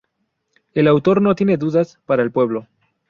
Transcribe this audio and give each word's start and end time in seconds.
El 0.73 0.87
autor 0.87 1.21
no 1.21 1.35
tiene 1.35 1.57
dudas, 1.57 1.99
para 2.07 2.23
el 2.23 2.31
pueblo. 2.31 2.65